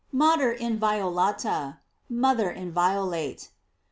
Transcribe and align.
''Mater 0.11 0.57
inviolata:" 0.57 1.77
Mother 2.09 2.49
inviolate. 2.49 3.49